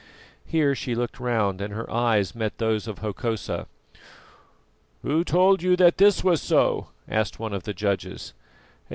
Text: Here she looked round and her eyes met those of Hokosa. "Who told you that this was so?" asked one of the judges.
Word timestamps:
Here 0.47 0.73
she 0.73 0.95
looked 0.95 1.19
round 1.19 1.61
and 1.61 1.75
her 1.75 1.87
eyes 1.91 2.33
met 2.33 2.57
those 2.57 2.87
of 2.87 2.97
Hokosa. 3.01 3.67
"Who 5.03 5.23
told 5.23 5.61
you 5.61 5.75
that 5.75 5.99
this 5.99 6.23
was 6.23 6.41
so?" 6.41 6.87
asked 7.07 7.37
one 7.39 7.53
of 7.53 7.65
the 7.65 7.73
judges. 7.75 8.33